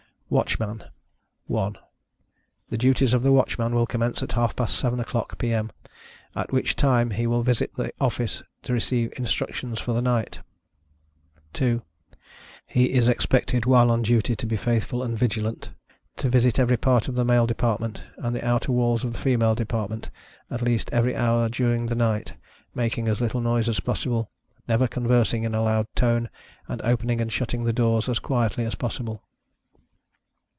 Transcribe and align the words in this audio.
WATCHMAN. 0.33 0.85
1. 1.47 1.77
The 2.69 2.77
duties 2.77 3.13
of 3.13 3.21
the 3.21 3.33
Watchman 3.33 3.75
will 3.75 3.85
commence 3.85 4.23
at 4.23 4.31
half 4.31 4.55
past 4.55 4.77
seven 4.79 4.97
oâ€™clock, 4.99 5.37
P.Â 5.37 5.57
M., 5.59 5.71
at 6.37 6.53
which 6.53 6.77
time 6.77 7.09
he 7.09 7.27
will 7.27 7.43
visit 7.43 7.73
the 7.75 7.91
office 7.99 8.41
to 8.63 8.71
receive 8.71 9.11
instructions 9.19 9.81
for 9.81 9.91
the 9.91 10.01
night. 10.01 10.39
2. 11.51 11.81
He 12.65 12.93
is 12.93 13.09
expected, 13.09 13.65
while 13.65 13.91
on 13.91 14.03
duty, 14.03 14.33
to 14.37 14.45
be 14.45 14.55
faithful 14.55 15.03
and 15.03 15.19
vigilant; 15.19 15.71
to 16.15 16.29
visit 16.29 16.59
every 16.59 16.77
part 16.77 17.09
of 17.09 17.15
the 17.15 17.25
male 17.25 17.45
department, 17.45 18.01
and 18.15 18.33
the 18.33 18.47
outer 18.47 18.71
walls 18.71 19.03
of 19.03 19.11
the 19.11 19.19
female 19.19 19.53
department, 19.53 20.09
at 20.49 20.61
least 20.61 20.89
every 20.93 21.13
hour 21.13 21.49
during 21.49 21.87
the 21.87 21.95
night, 21.95 22.35
making 22.73 23.09
as 23.09 23.19
little 23.19 23.41
noise 23.41 23.67
as 23.67 23.81
possible, 23.81 24.31
never 24.65 24.87
conversing 24.87 25.43
in 25.43 25.53
a 25.53 25.61
loud 25.61 25.87
tone, 25.93 26.29
and 26.69 26.81
opening 26.83 27.19
and 27.19 27.33
shutting 27.33 27.65
the 27.65 27.73
doors 27.73 28.07
as 28.07 28.17
quietly 28.19 28.63
as 28.63 28.75
possible. 28.75 29.25